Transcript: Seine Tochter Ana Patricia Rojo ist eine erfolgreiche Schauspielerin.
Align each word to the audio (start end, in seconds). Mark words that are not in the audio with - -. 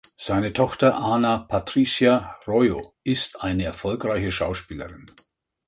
Seine 0.17 0.51
Tochter 0.51 0.95
Ana 0.97 1.37
Patricia 1.37 2.35
Rojo 2.47 2.95
ist 3.03 3.39
eine 3.43 3.65
erfolgreiche 3.65 4.31
Schauspielerin. 4.31 5.05